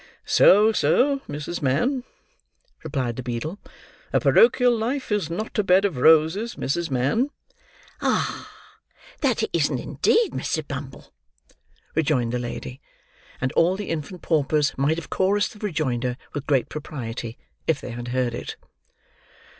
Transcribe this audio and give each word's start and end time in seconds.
"So 0.25 0.71
so, 0.71 1.19
Mrs. 1.29 1.61
Mann," 1.61 2.03
replied 2.83 3.17
the 3.17 3.21
beadle. 3.21 3.59
"A 4.11 4.19
porochial 4.19 4.75
life 4.75 5.11
is 5.11 5.29
not 5.29 5.59
a 5.59 5.63
bed 5.63 5.85
of 5.85 5.97
roses, 5.97 6.55
Mrs. 6.55 6.89
Mann." 6.89 7.29
"Ah, 8.01 8.49
that 9.19 9.43
it 9.43 9.51
isn't 9.53 9.77
indeed, 9.77 10.31
Mr. 10.31 10.67
Bumble," 10.67 11.13
rejoined 11.93 12.31
the 12.33 12.39
lady. 12.39 12.81
And 13.39 13.51
all 13.51 13.75
the 13.75 13.89
infant 13.91 14.23
paupers 14.23 14.73
might 14.75 14.97
have 14.97 15.11
chorussed 15.11 15.53
the 15.53 15.59
rejoinder 15.59 16.17
with 16.33 16.47
great 16.47 16.67
propriety, 16.67 17.37
if 17.67 17.79
they 17.79 17.91
had 17.91 18.07
heard 18.07 18.33
it. 18.33 18.55